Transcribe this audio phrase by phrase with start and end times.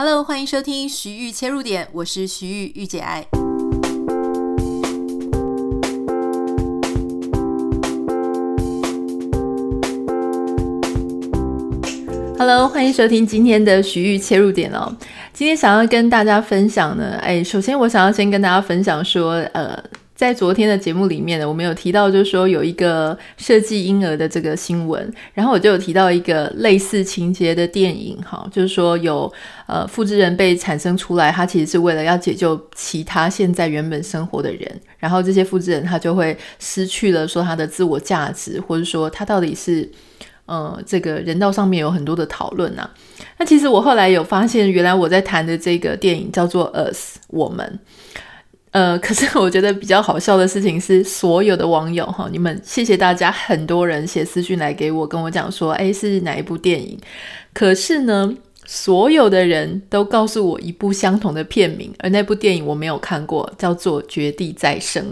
[0.00, 3.26] Hello，欢迎收听徐玉切入点，我是徐豫御姐爱。
[12.38, 14.96] Hello，欢迎收听今天的徐玉切入点哦。
[15.32, 19.82] 今天想要跟大家分享呢，哎，首先我想要先跟大家分享说，呃。
[20.18, 29.32] 在昨天的节目里面呢，我们有提到，就是说有一个设计婴儿的这个新闻，然后我就有提到一个类似情节的电影，哈，就是说有
[29.68, 39.88] 呃复制人被产生出来，他其实是为了要解救其他现在原本生活的人，然后这些复制人他就会失去了说他的自我价值，或者说他到底是
[40.46, 42.90] 呃这个人道上面有很多的讨论呐。
[43.38, 47.78] 那其实我后来有发现，原来我在谈的这个电影叫做《Us》，我们。
[48.70, 56.98] 呃，可是我觉得比较好笑的事情是，所有的网友哈，你们谢谢大家，很多人写私讯来给我，跟我讲说，诶，是哪一部电影？
[57.54, 58.34] 可是呢，
[58.66, 65.02] 所有的人都告诉我一部相同的片名，而那部电影我没有看过，叫做《绝地再生》。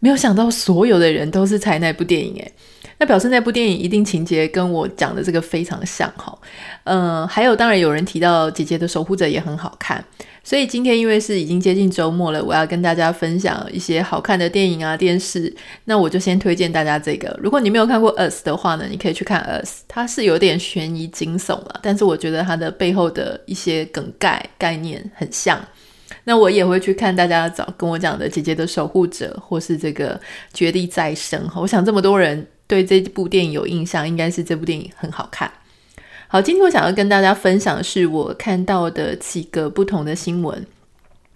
[0.00, 2.52] 没有想到所有的人都是猜那部电影，诶，
[2.98, 6.36] 那表示那部电影一定情节跟我讲的这个非常像哈。
[6.84, 10.04] 嗯、还有当然有人提到《姐姐的守护者》也很好看。
[10.42, 15.54] 所以今天因为是已经接近周末了，我要跟大家分享一些好看的电影啊、电视。
[15.84, 17.38] 那我就先推荐大家这个。
[17.42, 25.60] 如果你没有看过《Us》的话呢，你可以去看《Us》，它是有点悬疑惊悚了，但是我觉得它的背后的一些梗概概念很像。
[26.24, 30.14] 那我也会去看大家早跟我讲的《姐姐的守护者》或是这个
[30.54, 31.38] 《绝地再生》。
[31.48, 35.50] 哈我想这么多人对这部电影有印象，应该是这部电影很好看。
[36.28, 40.64] 好，今天我想要跟大家分享的是我看到的几个不同的新闻。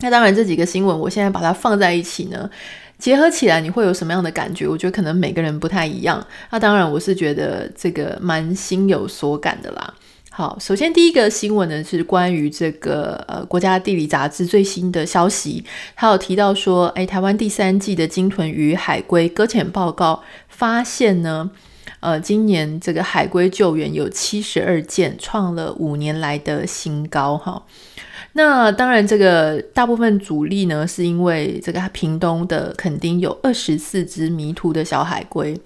[0.00, 2.50] 那当然，这几个新闻我现在把它放在一起呢，
[2.98, 4.68] 结合起来你会有什么样的感觉？
[4.68, 6.24] 我觉得可能每个人不太一样。
[6.50, 9.94] 那当然，我是觉得这个蛮心有所感的啦。
[10.34, 15.62] 好，首先第一个新闻呢是关于这个呃国家地理杂志最新的消息，
[15.94, 20.22] 它有提到说，哎，台湾第三季的鲸豚与海龟搁浅报告
[20.52, 21.50] 发现呢。
[21.98, 27.62] 呃，今年这个海龟救援有七十二件，创了五年来的新高哈。
[28.32, 35.56] 那当然，这个大部分主力呢，是因为这个屏东的垦丁有二十四只迷途的小海龟。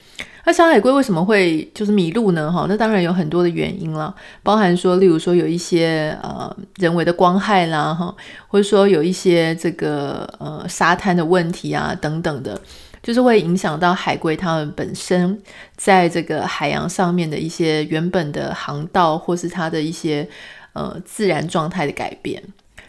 [0.45, 2.53] 那小海龟为什么会就是迷路呢？
[2.53, 8.15] 哈，那当然有很多的原因了，包含说，例如说有一些呃人为的光害啦，哈，
[8.49, 12.61] 或者说有一些这个呃沙滩的问题啊等等的。
[13.07, 15.41] 就是会影响到海龟它们本身
[15.77, 20.29] 在这个海洋上面的一些原本的航道，或是它的一些
[20.73, 22.43] 呃自然状态的改变。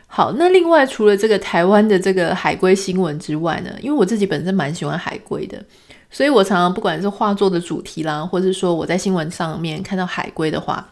[0.07, 5.63] 好，那另外除了这个台湾的这个海龟新闻之外呢，因为我自己本身蛮喜欢海龟的，
[6.09, 10.83] 所以我常常不管是画作的主题啦，或是说我在新闻上面看到海龟的话，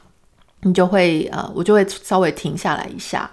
[0.62, 3.28] 你就会呃，我就会稍微停下来一下。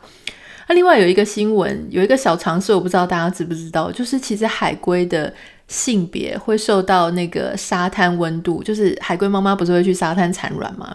[0.68, 5.30] 那另外有一个新闻，有一个小常识，我不知道大家知不知道，就是其实海龟的。
[5.72, 10.94] 性别会受到那个沙滩温度，就是海龟妈妈不是会去沙滩产卵吗？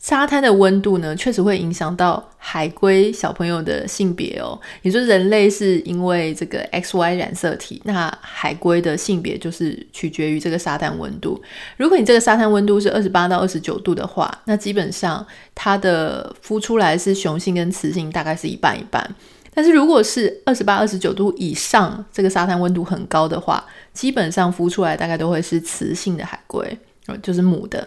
[0.00, 4.58] 沙滩的温度呢，确实会影响到海龟小朋友的性别哦。
[4.80, 11.38] 你说人类是因为这个 XY 染色体，那海龟的性别就是取决于这个沙滩温度。
[11.76, 19.14] 如果你这个沙滩温度是二十八到二十九度的话，那基本上它的孵出来是雄性跟雌性大概是一半一半。
[19.52, 26.78] 但是如果是二十八、二十九度以上，这个沙滩温度很高的话，基本上孵出来大概都会是雌性的海龟，
[27.22, 27.86] 就是母的。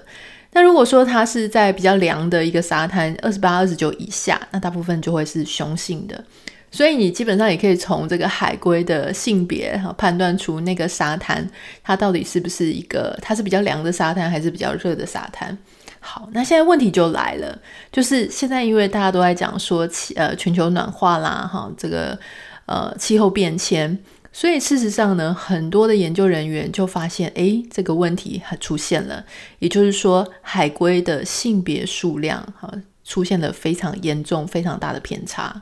[0.51, 6.23] 那如果说它是在比较凉的一个沙滩，二十八、二十九以下，那大部分就会是雄性的。
[6.69, 11.47] 所以你基本上也可以从这个海龟的性别哈判断出那个沙滩
[11.83, 15.55] 它到底是不是一个，它是比较凉的沙滩还是比较热的沙滩。
[15.99, 17.57] 好，那现在问题就来了，
[17.91, 22.19] 就是现在因为大家都在讲说气呃全球暖化啦，哈，这个
[22.65, 23.97] 呃气候变迁，
[24.35, 29.23] 所以事实上呢，很多的研究人员就发现，哎，这个问题还出现了，
[29.59, 32.73] 也就是说，海龟的性别数量哈
[33.05, 35.61] 出现了非常严重、非常大的偏差。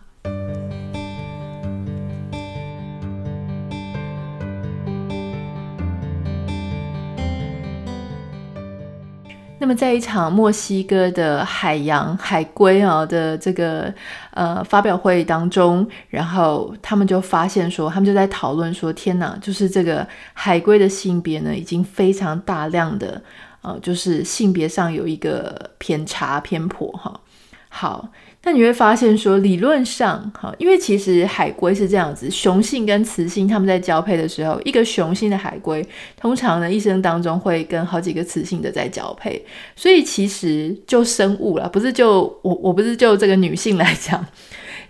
[9.62, 13.94] 那么，在一场墨西哥的海洋海龟啊的这个
[14.32, 23.22] 呃发表会当中，然后他们就发现说，他们就在讨论说，天哪，就是这个海龟的性别呢，已经非常大量的
[23.62, 27.22] 呃，就是性别上有一个偏差偏颇哈。
[27.70, 28.10] 好。
[28.44, 35.88] 那你会发现说，理论上，哈，因为其实海龟是这样子，雄性跟雌性他们在交配的时候，一个雄性的海龟
[36.20, 39.46] 通常呢一生当中会跟好几个雌性的在交配，
[39.76, 44.26] 所以其实就生物啦，不是就我我不是就这个女性来讲，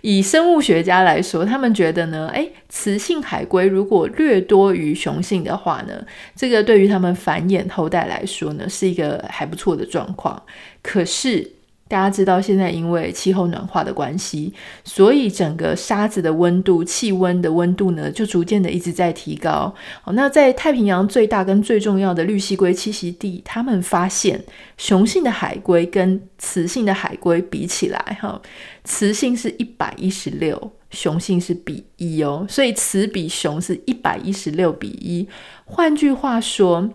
[0.00, 6.02] 以生物学家来说，他们觉得呢，诶，雌性海龟如果略多于雄性的话呢，
[6.34, 10.42] 这个对于他们繁衍后代来说呢，是一个还不错的状况。
[10.82, 11.52] 可是，
[11.92, 14.50] 大家知道，现在因为气候暖化的关系，
[14.82, 19.74] 所以整个沙子的温度、气温的温度呢，就逐渐的一直在提高。
[20.00, 24.42] 好，那在太平洋最大跟最重要的绿蠵龟栖息地，他们发现
[24.78, 28.40] 雄性的海龟跟雌性的海龟比起来，哈，
[28.84, 35.28] 雌性是一百一十六，雄性是比一哦，所以雌比雄是一百一十六比一。
[35.66, 36.88] 换句话说，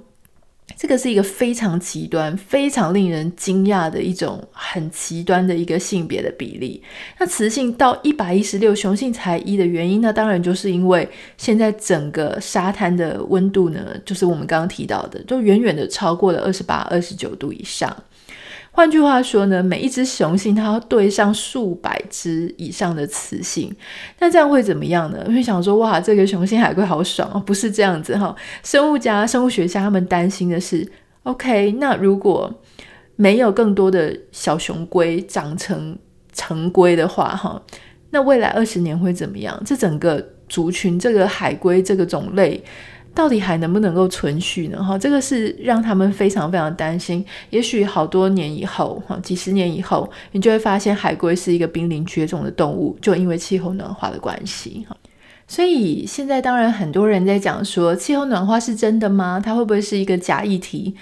[0.75, 6.83] 这个是一个非常极端、非常令人惊讶的一种很极端的一个性别的比例。
[7.19, 17.95] 那雌性到一百一十六，雄性才一的原因，呢当然就是因为现在整个沙滩的温度呢，就是我们刚刚提到的，都远远的超过了二十八、二十九度以上。
[18.77, 23.75] 换句话说呢，每一只雄性它要对上数百只以上的雌性，
[24.19, 25.25] 那这样会怎么样呢？
[25.29, 28.35] 会想说，哇，这个雄性海龟好爽哦，不是这样子哈。
[28.61, 30.87] 生物家、生物学家他们担心的是
[31.23, 32.53] ，OK，那如果
[33.15, 35.97] 没有更多的小雄龟长成
[36.31, 37.59] 成龟的话，哈，
[38.11, 39.59] 那未来二十年会怎么样？
[39.65, 42.63] 这整个族群，这个海龟这个种类。
[43.17, 44.77] 到底还能不能够存续呢？
[44.83, 47.25] 哈，这个是让他们非常非常担心。
[47.49, 54.95] 也许好多年以后，哈，几十年以后，你就会发现海龟是一个濒临绝种的动物，就因为气候暖化的关系，哈。
[55.47, 59.41] 所以现在当然很多人在讲说，气候暖化是真的吗？
[59.43, 60.93] 它会不会是一个假议题？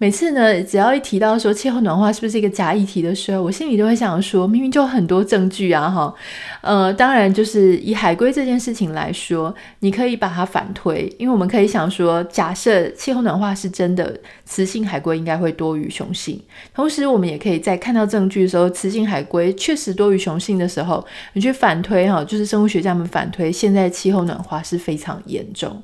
[0.00, 6.14] 每次呢，只要一提到说气候暖化是不是一个假议题的时候，我心里都会想说，明明就很多证据啊，哈，
[6.60, 16.40] 呃，当然就是以海龟这件事情来说，你可以把它反推，因为我们可以想说，假设气候暖化是真的，雌性海龟应该会多于雄性，
[16.72, 25.82] 同时我们也可以在看到证据的时候，雌性海龟确实多于雄性的时候，你去反推哈，就是生物学家们反推，现在气候暖化是非常严重。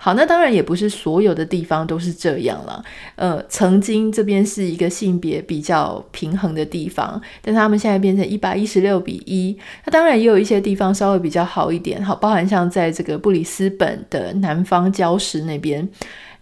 [0.00, 2.82] 好，那当然也不是所有的地方都是这样了。
[3.16, 9.58] 呃，曾经这边是一个性别比较平衡的地方，但他们现在变成一百一十六比一。
[9.84, 15.88] 那当然也有一些地方稍微比较好一点，好，包含像在这个布里斯本的南方礁石那边。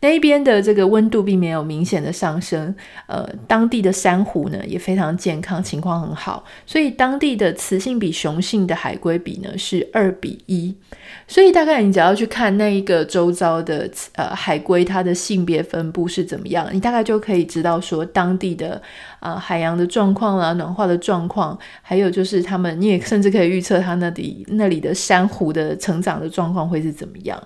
[0.01, 2.75] 那边的这个温度并没有明显的上升，
[3.07, 10.75] 呃，当地的珊瑚呢也非常健康，情况很好，所以当地的雌性比雄性的海龟比呢是二比一，
[11.27, 18.81] 所以大概你只要去看那一个周遭的呃海龟它的性别分布是怎么样，你大概就可以知道说当地的
[19.19, 27.43] 啊、呃、海洋的状况啦、暖化的状况，还有就是他们你也甚至可以预测它那里那里的珊瑚的成长的状况会是怎么样。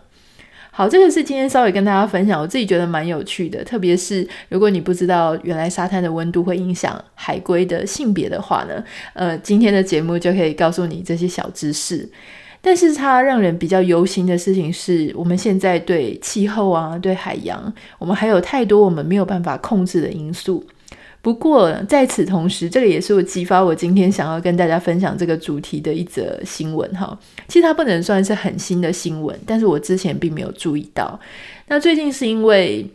[0.73, 3.63] 好，这个是今天稍微跟大家分享，我自己觉得蛮有趣的。
[3.65, 8.83] 特别是如果你不知道原来沙滩的温度会影响海龟的性别的话呢，
[9.15, 12.09] 呃，今天的节目就可以告诉你这些小知识。
[12.63, 20.65] 但是它让人比较忧心的事情是，我们现在对气候啊，对海洋，我们还有太多我们没有办法控制的因素。
[21.23, 27.19] 不过在此同时，这个也是我激发我今天想要跟大家分享这个主题的一则新闻哈。
[27.47, 31.21] 其实它不能算是很新的新闻，但是我之前并没有注意到。
[31.69, 32.89] 那最近是因为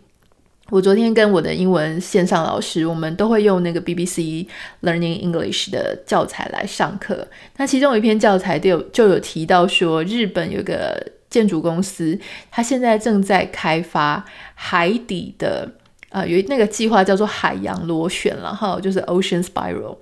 [0.72, 4.48] 我昨天跟我的英文线上老师，我们都会用那个 BBC
[4.82, 7.28] Learning English 的教材来上课。
[7.58, 12.18] 那其中有一篇教材就有就有提到说，日本有个建筑公司，
[12.50, 15.70] 它现在正在开发海底的。
[16.16, 19.98] 啊、呃，有那个计划叫做海洋螺旋了哈，就是 Ocean Spiral。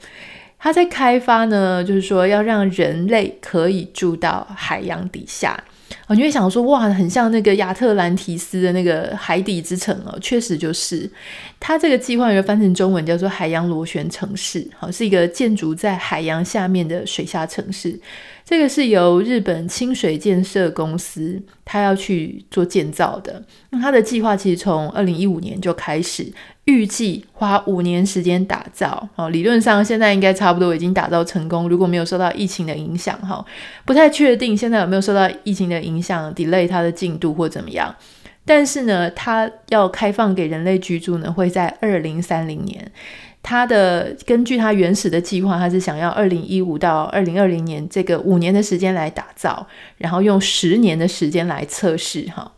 [0.59, 5.59] 它在开发呢，就是说要让人类可以住到海洋底下。
[6.07, 11.09] 哦，你会想说，哇，很像那个亚特兰提斯的那个海底之城哦，确实就是。
[11.59, 17.99] 它这个计划有翻成中文叫做海洋螺旋城市，好，是一个建筑在海洋下面的水下城市。
[18.53, 23.43] 这个是由日本清水建设公司，他要去做建造的。
[23.71, 26.31] 那他的计划其实从二零一五年就开始，
[26.65, 29.09] 预计花五年时间打造。
[29.15, 33.43] 哦，理论上现在应该差不多已经打造成功，如果没有受到疫情的影响，哈，
[33.85, 37.95] 不太确定现在有没有受到疫情的影响，delay 它的进度或怎么样。
[38.45, 42.91] 但是呢，它要开放给人类居住呢，会在二零三零年。
[43.41, 52.53] 它的根据它原始的计划，它是想要二零一五到二零二零年这个五年的时间来打造，然后用十年的时间来测试哈。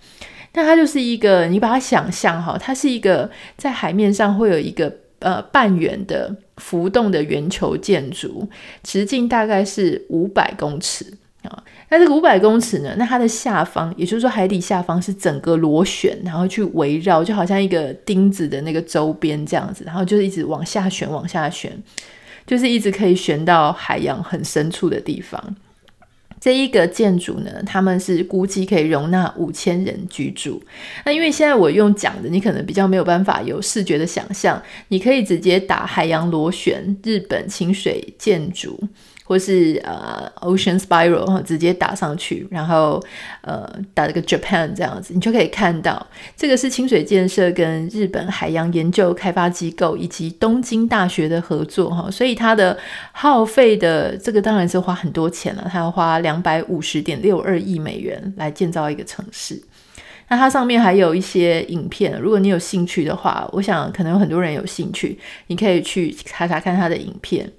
[0.54, 8.48] 那它就是一个，你把它想象哈，它是一个在海面上会有一个呃半圆的浮动的圆球建筑，
[8.84, 11.18] 直径大概是五百公尺。
[11.90, 12.96] 那这个五百公尺呢？
[12.98, 21.72] 那它的下方，也就是说海底下方是整个螺旋，然后去围绕，就好像一个钉子的那个周边这样子，然后就是一直往下旋，往下旋，
[22.46, 25.56] 就是一直可以旋到海洋很深处的地方。
[26.38, 30.62] 这一个建筑呢，他们是估计可以容纳五千人居住。
[31.04, 38.80] 那因为现在我用讲的，你可能比较没有办法有视觉的想象，你可以直接打海洋螺旋日本清水建筑。
[39.28, 43.04] 或是呃，Ocean Spiral 哈，直接打上去，然后
[43.42, 46.06] 呃，打了个 Japan 这样子，你就可以看到
[46.38, 52.78] 这个是清水建设跟日本海洋研究开发机构以及东京大学的合作哈，所以它的
[53.14, 59.60] 耗费的这个当然是花很多钱了，它要花两百五十点六二亿美元来建造一个城市。
[60.28, 67.52] 那它上面还有一些影片，如果你有兴趣的话，我想可能有很多人有兴趣，你可以去查查看它的影片。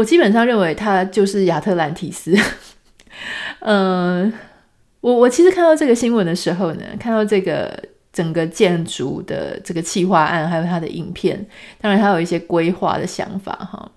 [0.00, 2.34] 我基本上认为他就是亚特兰提斯。
[3.58, 4.32] 嗯、
[5.02, 7.78] 我我其实看到这个新闻的时候呢，看到这个
[8.10, 11.46] 整个建筑的这个企划案，还有它的影片，
[11.82, 13.90] 当然它有一些规划的想法哈。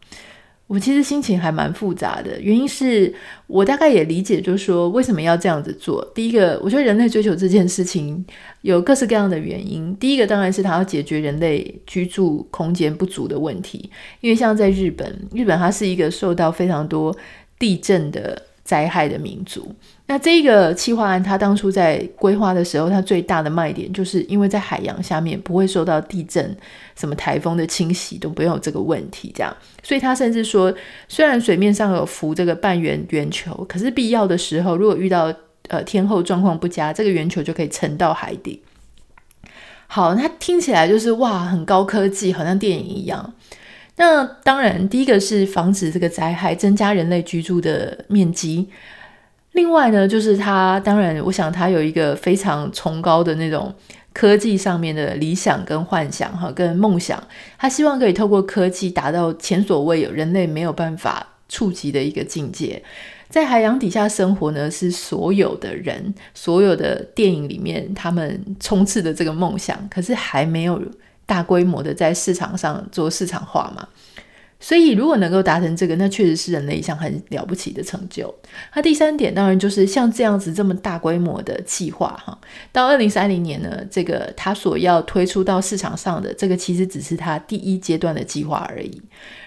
[0.65, 3.13] 我其实心情还蛮复杂的，原因是
[3.47, 6.03] 我大概也理解，就是说为什么要这样子做。
[6.15, 8.25] 第一个，我觉得人类追求这件事情
[8.61, 9.95] 有各式各样的原因。
[9.97, 13.89] 第一个当然是它要解决人类居住空间不足的问题，
[14.21, 17.15] 因为像在日本，日本它是一个受到非常多
[17.59, 19.75] 地震的灾害的民族。
[20.05, 26.55] 那这个企划案，它当初在规划的时候，它最大的卖点就是因为在海洋下面不会受到地震、
[26.93, 29.31] 什么台风的侵袭，都不用有这个问题。
[29.33, 30.71] 这样，所以他甚至说，
[31.07, 35.33] 虽然水面上有浮这个半圆圆球，可是必要的时候，如果遇到
[35.69, 38.61] 呃天候状况不佳，这个圆球就可以沉到海底。
[39.87, 43.33] 好，它听起来就是哇，很高科技，好像电影一样。
[43.95, 48.67] 那当然，第一个是防止这个灾害，增加人类居住的面积。
[49.53, 53.73] 另外呢，就是他当然，我想他有一个非常崇高的那种
[54.11, 57.21] 科技上面的理想跟幻想哈，跟梦想。
[57.57, 62.81] 他希望可以透过科技达到前所未有、人类没有办法触及的一个境界。
[63.29, 70.81] 在海洋底下生活呢，是所有的人、所有的电影里面他们充斥的这个梦想，可是还没有
[71.25, 73.87] 大规模的在市场上做市场化嘛。
[74.65, 78.33] 所以，如果能够达成这个，那确实是人类一项很了不起的成就。
[78.73, 82.39] 那第三点，当然就是像这样子这么大规模的计划，哈，
[82.71, 89.01] 到二零三零年呢，这个他所要推出到市场上的这个，其实只是他第一阶段的计划而已。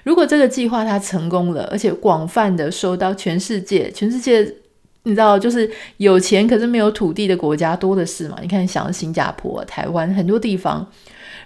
[0.05, 4.43] 如果这个计划它成功了，而且广泛的收到全世界，全世界
[5.05, 8.37] 你知道，就是有钱可是没有土地的国家多的是嘛？
[8.43, 10.87] 你看，像新加坡、台湾很多地方。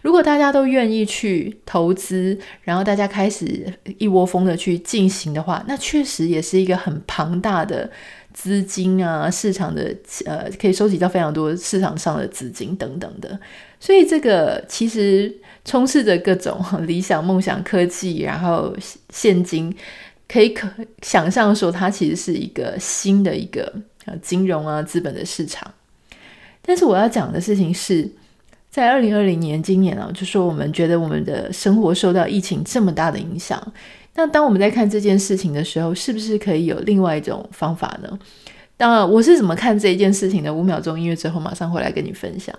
[0.03, 7.91] 如果大家都愿意去投资，然后大家开始一窝蜂的去进行的话，那确实也是一个很庞大的
[8.33, 13.39] 资金啊，市场的呃，可以收集到非常多市场上的资金等等的。
[13.79, 15.35] 所以这个其实
[15.67, 18.75] 充斥着各种理想、梦想、科技，然后
[19.11, 19.75] 现金，
[20.27, 20.67] 可以可
[21.03, 23.71] 想象说，它其实是一个新的一个
[24.23, 25.75] 金融啊资本的市场。
[26.63, 28.11] 但是我要讲的事情是。
[28.71, 33.61] 在二零二零年，今年啊，就说我们觉得我们的生活受到疫情这么大的影响，
[34.15, 38.17] 那当我们在看这件事情的时候，是不是可以有另外一种方法呢？
[38.77, 40.55] 当然，我是怎么看这一件事情的？
[40.55, 42.55] 五秒钟音乐之后，马上回来跟你分享。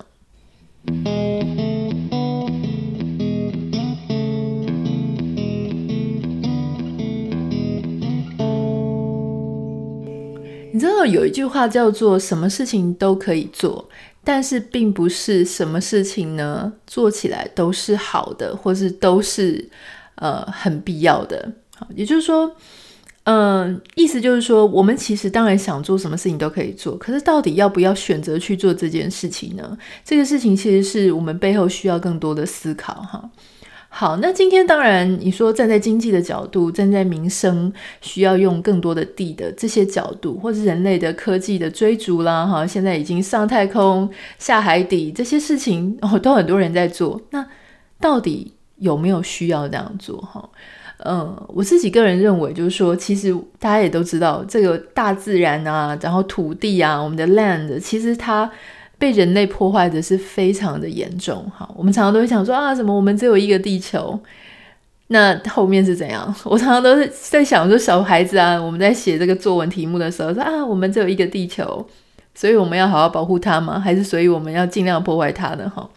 [10.73, 13.87] 你知道有一句话叫做“什么事情都可以做”。
[14.23, 19.69] 但是并不是什么事情呢，做起来都是好的，或是都是
[20.15, 21.51] 呃很必要的。
[21.95, 22.55] 也就是说，
[23.23, 29.77] 嗯、意思就是说，我们其实当然想做什么事情都可以做，可是到底要不要选择去做这件事情呢？
[30.05, 33.29] 这个事情其实是我们背后需要更多的思考哈。
[33.93, 47.21] 好，那今天当然你说站在经济的角度，站在民生需要用更多的地的这些角度，或是人类的科技的追逐啦，哈，现在已经上太空、下海底这些事情哦，都很多人在做。
[47.31, 47.45] 那
[47.99, 50.17] 到底有没有需要这样做？
[50.21, 50.49] 哈，
[50.99, 58.49] 嗯，我自己个人认为，就是说，其实大家也都知道，这个大自然啊，然后土地啊，我们的 land，其实它。
[59.01, 64.19] 被人类破坏的是非常的严重，哈，我们常常都会想说啊，什么我们只有一个地球，
[65.07, 66.31] 那后面是怎样？
[66.45, 71.83] 我常常都是在想说，小孩子啊，我们在写这个作文题目的时候说啊，我们只有一个地球，
[72.35, 73.79] 所以我们要好好保护它吗？
[73.79, 75.67] 还是所以我们要尽量破坏它呢？
[75.75, 75.89] 哈。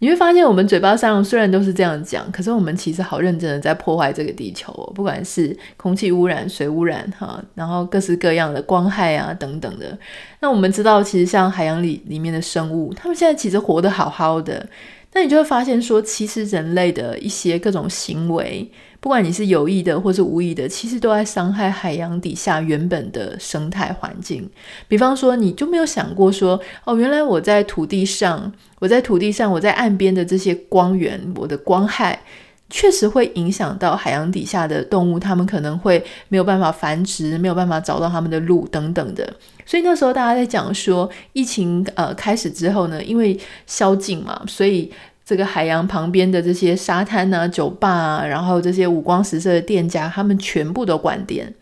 [0.00, 4.90] 你会发现，我们嘴巴上虽然都是这样讲，可是我们其实好认真的在破坏这个地球哦。
[4.94, 9.96] 不管是空气污染、水污染，哈，然后各式各样的光害啊等等的。
[10.40, 14.66] 那我们知道，其实像海洋里里面的生物，他们现在其实活得好好的。
[15.12, 24.48] 那你就会发现说，其实人类的一些各种行为，不管你是有意的或是无意的，其实都在伤害海洋底下原本的生态环境。
[24.86, 32.22] 比方说，你就没有想过说，哦，原来我在土地上，我在土地上，我在岸边的这些光源，我的光害，
[32.68, 39.32] 确实会影响到海洋底下的动物，它们可能会没有办法繁殖，没有办法找到它们的路等等的。
[39.64, 44.90] 所以那时候大家在讲说，疫情呃开始之后呢，因为宵禁嘛，所以
[45.30, 51.54] 这个海洋旁边的这些沙滩啊、酒吧啊，然后这些五光十色的店家，他们全部都关店，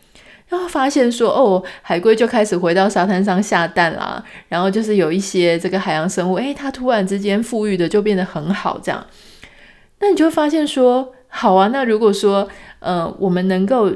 [0.47, 9.05] 然后发现说，哦，海龟就开始回到沙滩上下蛋啦，然后就是有一些这个海洋生物，诶，它突然之间富裕的就变得很好，这样。
[9.99, 12.49] 那你就会发现说，好啊，那如果说，
[12.79, 13.93] 呃，我们能够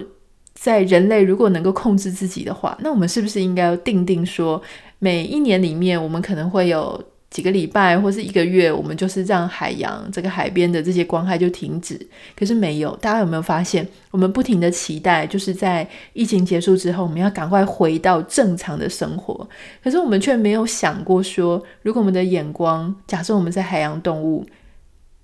[0.54, 4.62] 在人类如果能够控制自己的话，那我们是不是应该要定定说，
[5.00, 7.04] 每一年里面我们可能会有
[7.34, 12.00] 几个礼拜或是一个月，我们就是让海洋这个海边的这些光害就停止？
[12.36, 19.50] 可是没有，大家有没有发现，我们不停的期待，就是在疫情结束之后，我们要赶快回到正常的生活。
[19.84, 24.46] 可是我们却没有想过说，如果我们的眼光，假设我们在海洋动物，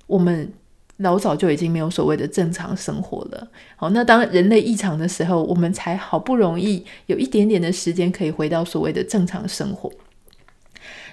[0.08, 0.52] 我们。
[1.02, 3.48] 老早就已经没有所谓的正常生活了。
[3.78, 9.90] 好，那当人类异常的时候，我们才好不容易有一点点的时间可以回到所谓的正常生活。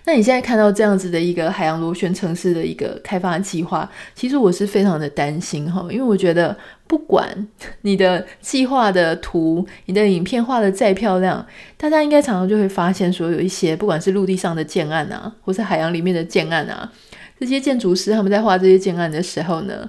[0.07, 7.29] 那你现在看到这样子的一个海洋螺旋城市的一个开发计划，其实我是非常的担心哈，因为我觉得不管
[7.83, 11.45] 你的计划的图、你的影片画得再漂亮，
[11.77, 16.91] 大家应该常常就会发现说，有一些不管是陆地上的建案啊，或是海洋里面的建案啊。
[17.39, 19.87] 这些建筑师他们在画这些建案的时候呢，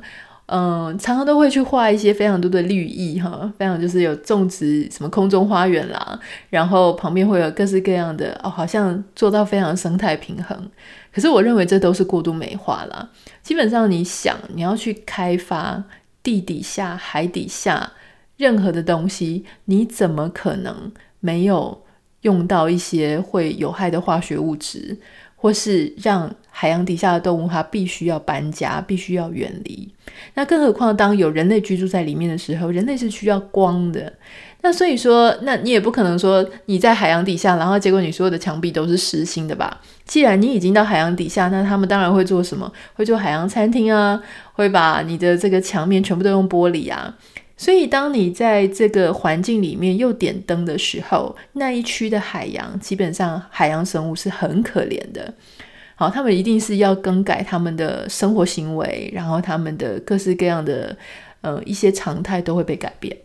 [0.47, 6.17] 嗯，常常都会去画一些非常多的绿意哈，非常就是有种植什么空中花园啦，
[6.49, 10.57] 然后旁边会有各式各样的哦，好像做到非常生态平衡。
[11.13, 13.09] 可是我认为这都是过度美化啦。
[13.43, 15.83] 基本上你想你要去开发
[16.23, 17.91] 地底下、海底下
[18.37, 20.89] 任何的东西，你怎么可能
[21.19, 21.83] 没有
[22.21, 24.97] 用到一些会有害的化学物质？
[25.39, 29.87] 或是让海洋底下的动物它必须要搬家，必须要远离。
[30.33, 34.11] 那更何况当有人类居住在里面的时候，人类是需要光的。
[34.61, 39.79] 那所以说，那你也不可能说你在海洋底下，然后结果你所有的墙壁都是实心的吧？
[40.03, 42.73] 既然你已经到海洋底下，那他们当然会做什么？
[42.95, 44.19] 会做海洋餐厅啊，
[44.53, 47.15] 会把你的这个墙面全部都用玻璃啊。
[47.55, 55.31] 所以，当你在这个环境里面又点灯的时候，那一区的海洋基本上海洋生物是很可怜的。
[55.99, 60.95] 好，他们一定是要更改他们的生活行为，然后他们的各式各样的
[61.41, 63.17] 呃一些常态都会被改变。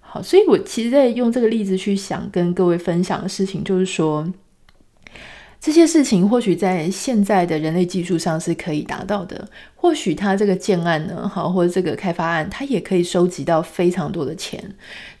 [0.00, 4.30] 好，所以我其实在用这个例子去想跟各位分享的事情，就是说。
[5.62, 14.58] 这些事情或许在现在的人类技术上是可以达到的，或许他这个建案呢，好，或者这个开发案，它也可以收集到非常多的钱。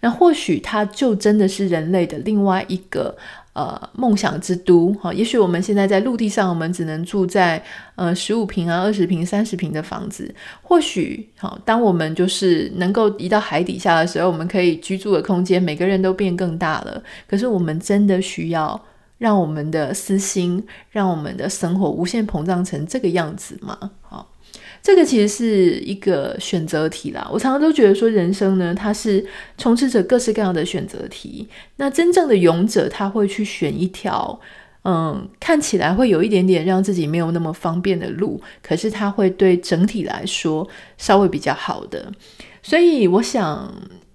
[0.00, 3.14] 那或许它就真的是人类的另外一个
[3.52, 5.12] 呃梦想之都，哈。
[5.12, 7.62] 也许我们现在在陆地上，我们只能住在
[7.96, 10.34] 呃十五平啊、二十平、三十平的房子。
[10.62, 17.02] 或许好，当我们就是能够移到海底下的时候，我们可以居住的空间，每个人都变更大了。
[17.28, 18.80] 可是我们真的需要。
[19.20, 23.78] 让我们的私心，让我们的生活无限膨胀成这个样子吗？
[24.82, 27.28] 这个其实是一个选择题啦。
[27.32, 29.24] 我常常都觉得说，人生呢，它是
[29.58, 31.48] 充斥着各式各样的选择题。
[31.76, 34.40] 那真正的勇者，他会去选一条，
[34.84, 42.10] 嗯，看起来会有一点点让自己没有那么方便的路，可是他会对整体来说稍微比较好的。
[42.62, 43.72] 所以我想。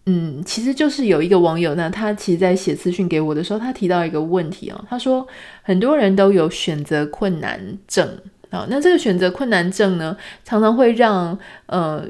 [0.08, 5.28] 嗯，其实就是有一个网友呢，他其实在写资讯给我的时候，他提到一个问题哦，他说
[5.64, 8.08] 很多人都有选择困难症
[8.56, 12.06] 啊，那这个选择困难症呢，常常会让呃，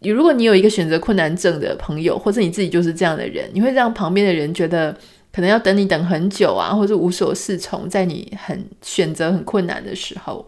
[0.00, 4.96] 如果你有一个选择困难症的朋友，或者你自己就是这样的人，你会让旁边的人觉得
[5.32, 10.46] 可能要等你等很久啊，或者无所适从，在你很选择很困难的时候。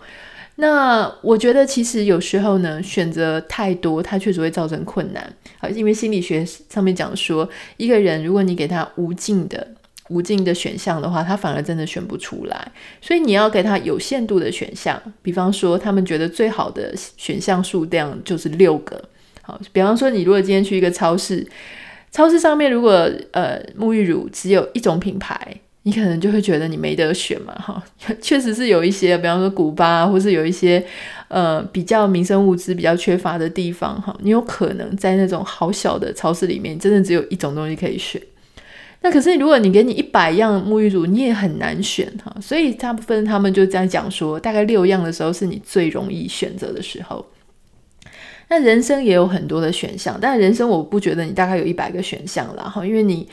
[0.57, 5.33] 那我觉得，其实有时候呢，选择太多，它确实会造成困难。
[5.59, 9.66] 好，因为心理学上面讲说，一个人如果你给他无尽的、
[10.11, 12.73] 无尽的选项的话，他反而真的选不出来。
[13.01, 19.03] 所以你要给他有限度的选项，比方说，他们觉得最好的选项数量就是六个。
[19.40, 21.46] 好，比方说，你如果今天去一个超市，
[22.11, 25.57] 超市上面如果呃沐浴乳只有一种品牌。
[25.83, 27.83] 你可能就会觉得你没得选嘛，哈，
[28.20, 30.85] 确实是有一些，比方说古巴，或是有一些
[31.29, 38.20] 呃比较民生物资比较缺乏的地方，哈，你有可能在那种好小的超市里面，真的只有一种东西可以选。
[39.02, 42.34] 那可是如果你给你一百样沐浴乳，你也很难选，哈。
[42.40, 47.24] 所以大部分他们就这样讲说，大概六样的时候是你最容易选择的时候。
[48.48, 53.26] 那人生也有很多的选项，但人生我不觉得你大概有一百个选项了哈，因为你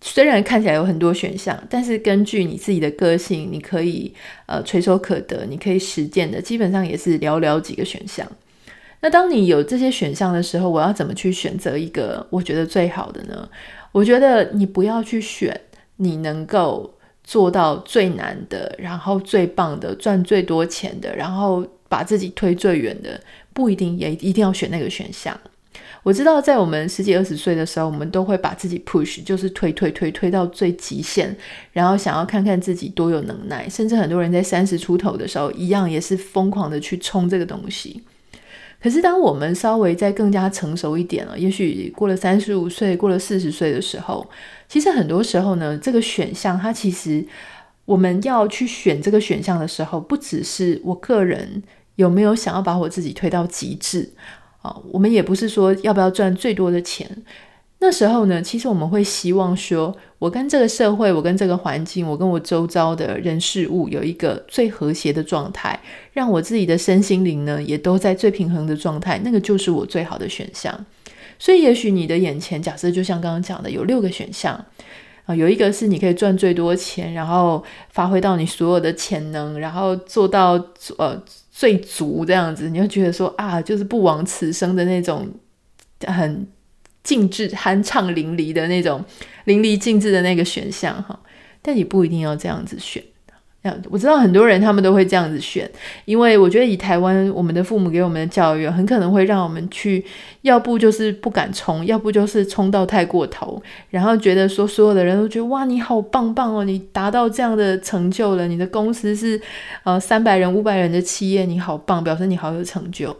[0.00, 4.12] 虽然看起来有很多选项，但是根据你自己的个性，你可以
[4.46, 8.26] 呃垂手可得，你可以实践的，基本上也是寥寥几个选项。
[9.00, 13.48] 那当你有这些选项的时候，我要怎么去选择一个我觉得最好的呢？
[13.92, 15.58] 我觉得你不要去选
[15.96, 23.20] 你能够做到最难的，然后最棒的，赚最多钱的，然后把自己推最远的，
[23.52, 25.38] 不一定也一定要选那个选项。
[26.02, 31.34] 我知道在我们十几二十岁的时候，我们都会把自己 push，就是推推推推到最极限，
[31.72, 33.68] 然后想要看看自己多有能耐。
[33.68, 38.02] 甚至很多人在三十出头的时候，一样也是疯狂的去冲这个东西。
[38.82, 44.24] 可是，当我们稍微再更加成熟一点了，也许过了三十五岁，过了四十岁的时候，
[44.68, 47.24] 其实很多时候呢，这个选项它其实
[47.84, 51.62] 我们要去选这个选项的时候，不只是我个人
[51.96, 54.10] 有没有想要把我自己推到极致
[54.62, 57.08] 啊，我们也不是说要不要赚最多的钱。
[57.78, 65.78] 那时候呢，其实我们会希望说，我跟这个社会，我跟这个环境，我跟我周遭的人事物有一个最和谐的状态，
[66.14, 70.86] 让我自己的身心灵呢也都在最平衡的状态，那个就是我最好的选项。
[71.38, 74.58] 所以，也许你的眼前，假设就像刚刚讲的，有六个选项
[75.26, 80.52] 啊，有一个是你可以赚最多钱，然后发挥到你所有的潜能，然后做到
[80.96, 85.28] 呃最足这样子，你会觉得说啊，就是不枉此生的那种
[86.06, 86.48] 很。
[87.06, 89.02] 尽致酣畅淋漓的那种
[89.44, 91.16] 淋漓尽致的那个选项哈，
[91.62, 93.00] 但你不一定要这样子选。
[93.90, 95.68] 我知道很多人他们都会这样子选，
[96.04, 100.04] 因为我觉得以台湾我们的父母给我们的教育，很可能会让我们去，
[100.42, 109.40] 要不就是不敢冲，要不就是冲到太过头，然后觉得说所有的人都觉得哇，你好棒棒哦，你达到这样的成就了，你的公司是
[109.82, 113.16] 呃三百人五百人的企业，你好棒，表示你好有成就。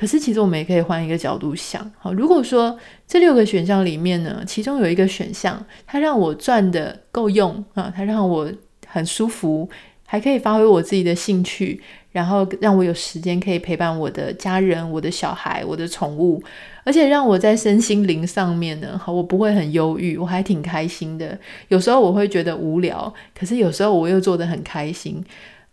[0.00, 2.74] 可是，其实我们也可以换一个角度想，好，如果说
[3.06, 8.50] 这六个选项里面呢，其中有一个选项，它让我赚得够用啊，它让我
[8.86, 9.68] 很舒服，
[10.06, 11.82] 还可以发挥我自己的兴趣，
[12.12, 16.42] 然后让我有时间可以陪伴我的家人、我的小孩、我的宠物，
[16.82, 21.38] 而且让我在身心灵上面呢，好，我不会很忧郁，我还挺开心的。
[21.68, 25.22] 有时候我会觉得无聊，可是有时候我又做得很开心。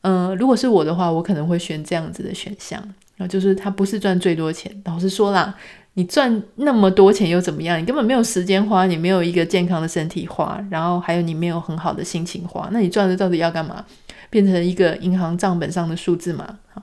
[0.02, 2.94] 嗯、如果是我的话，我可能会选这样子的选项。
[3.18, 5.54] 然后就是他不是赚最多钱，老实说啦，
[5.96, 7.78] 你赚那么多钱又怎么样？
[7.82, 13.84] 你根本没有时间花，你没有一个健康的身体花，然后还有你没有很好的心情花，那你赚的到底要干嘛？
[14.30, 16.60] 变成一个银行账本上的数字嘛？
[16.74, 16.82] 好，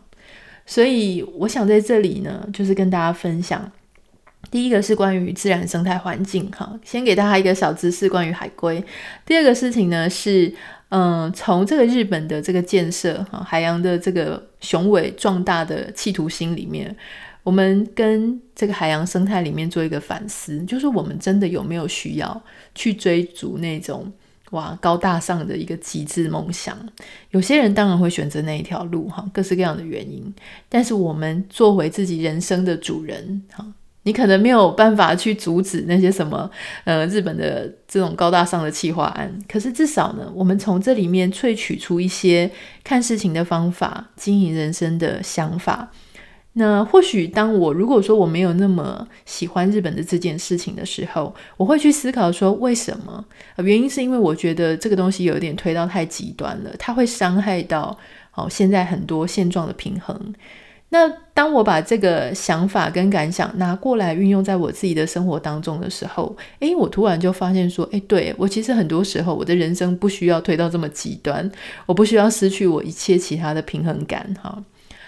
[0.66, 3.70] 所以我想在这里呢，就是跟大家分享，
[4.50, 8.84] 第一个是关于自然生态环境，哈，先给大家一个小知识关于海龟。
[9.24, 10.54] 第二个事情呢是。
[10.90, 16.94] 嗯，从这个日本的这个建设哈，海洋的这个雄伟壮大的企图心里面，
[17.42, 22.40] 我们跟这个海洋生态里面做一个反思，就是我们真的有没有需要
[22.76, 24.12] 去追逐那种
[24.52, 26.78] 哇高大上的一个极致梦想？
[27.30, 30.32] 有些人当然会选择那一条路哈，各式各样的原因。
[30.68, 33.66] 但是我们作为自己人生的主人哈。
[34.04, 36.50] 你可能没有办法去阻止那些什么，
[36.84, 39.38] 呃，日本的这种高大上的企划案。
[39.48, 42.50] 可是至少呢，我们从这里面萃取出一些
[42.82, 45.90] 看事情的方法、经营人生的想法。
[46.56, 53.24] 那或许当我如果说我没有那么喜欢日本的这件事情的时候，我会去思考说为什么？
[53.56, 57.98] 原因是因为我觉得这个东西有点推到太极端了，它会伤害到
[58.34, 60.34] 哦现在很多现状的平衡。
[60.94, 71.50] 那当我把这个想法跟感想拿过来运用在我自己的生活当中的时候，诶，我突然就发现说，诶，对，我其实很多时候我的人生不需要推到这么极端，
[71.86, 74.24] 我不需要失去我一切其他的平衡感。
[74.40, 74.56] 哈，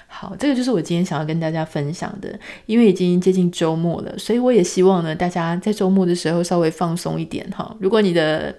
[0.09, 2.37] 好，这个就是我今天想要跟大家分享的。
[2.67, 7.49] 因为已经接近周末了，所以我也希望呢，大家在周末的时候稍微放松一点。
[7.57, 8.53] 哈，如果你的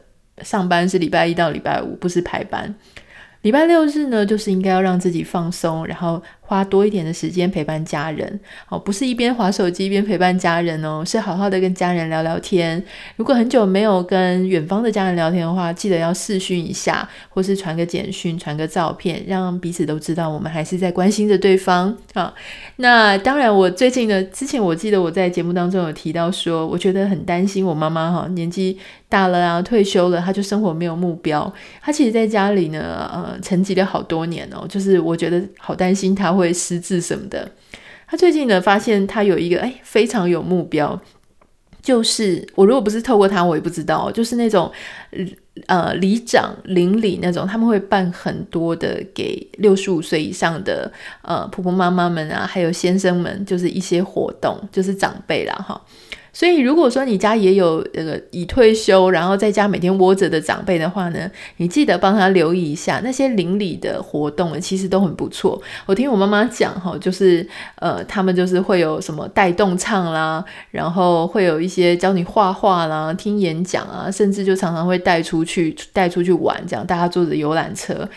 [0.44, 2.74] 上班是礼拜一到礼拜五，不是排班，
[3.42, 6.24] 礼拜六日呢，就是应该要让自己放松，然后。
[6.48, 12.82] 花多一点的时间陪伴家人，哦，不是一边滑手机一边陪伴家人哦，是好好的跟家人聊聊天。
[13.18, 22.34] 如果很久没有跟远方的家人聊天的话，记得要视讯一下，或是传个简讯、传个照片，让彼此都知道我们还是在关心着对方啊。
[22.78, 28.78] 那当然，我最近呢，之前我记得我在节目当中有提到说，我觉得很担心我妈妈哈，年纪
[29.10, 31.54] 大了啊，退休了，她就生活没有目标。
[31.82, 36.37] 她其实在家里呢，呃，沉寂了好多年哦，就是我觉得好担心她。
[36.38, 37.52] 会失智什么的，
[38.08, 41.02] 他最近呢发现他有一个哎非常有目标，
[41.82, 44.72] 就是我如果不是透过他，我也不知道，就是那种
[45.66, 50.92] 呃里长邻里那种，他们会办很多的给六十五岁以上的
[51.24, 55.82] 呃婆婆妈妈们啊，还有先生们，就是一些活动，就是长辈啦哈。
[56.38, 65.60] 所以，如果说你家也有那个已退休，然后在家每天窝着的长辈的话呢，你记得帮他留意一下那些邻里的活动，其实都很不错。
[65.88, 67.44] 我听我妈妈讲哈，就是
[67.78, 78.08] 呃，他们就是会有什么带动唱啦，然后会有一些教你画画啦、听演讲啊，甚至就常常会带出去带出去玩，这样大家坐着游览车。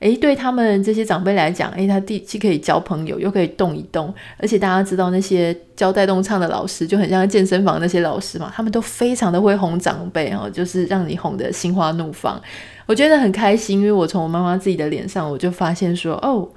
[0.00, 12.40] 诶，对他们这些长辈来讲，诶，他既既可以交朋友，又可以动一动，而且大家知道那些教带动唱的老师，就很像健身房那些老师嘛，他们都非常的会哄长辈哦，就是让你哄得心花怒放。
[12.86, 16.48] 我觉得很开心，因为我从我妈妈自己的脸上，我就发现说，哦。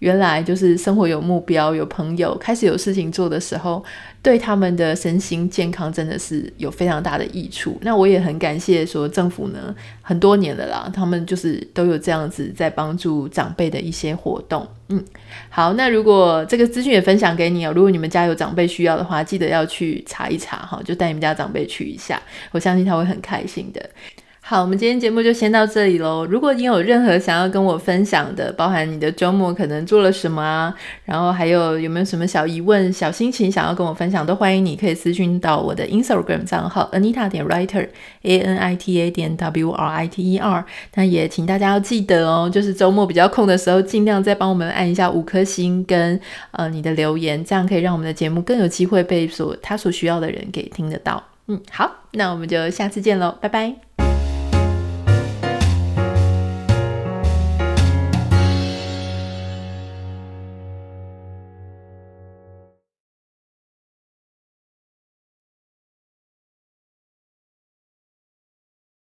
[0.00, 3.82] 原来就是生活有目标、有朋友，开始有事情做的时候，
[4.22, 7.78] 对他们的身心健康真的是有非常大的益处。
[7.80, 14.66] 那我也很感谢说政府呢，很多年了啦，他们就是都有这样子在帮助长辈的一些活动。
[14.88, 15.02] 嗯，
[15.48, 22.20] 好，那如果这个资讯也分享给你哦，如果你们家有长辈需要的话，记得要去查一查哈，就带你们家长辈去一下，
[22.52, 23.90] 我相信他会很开心的。
[24.48, 26.24] 好，我们今天节目就先到这里喽。
[26.24, 30.72] 如果你有任何想要跟我分享的，包含你的周末可能做了什么啊，
[31.04, 40.38] 然后还有有没有什么小疑问、小心情想要跟我分享，都欢迎你可以私讯到我的 Instagram 账号 Anita 点 Writer，A N I T A 点 W R I T E
[40.38, 40.64] R。
[40.94, 46.20] 那也请大家要记得哦，就是周末比较空的时候，尽量再帮我们按一下五颗星跟
[46.52, 51.20] 呃你的留言，这样可以让我们的节目更有机会被所他所需要的人给听得到。
[51.48, 54.05] 嗯，好，那我们就下次见喽，拜拜。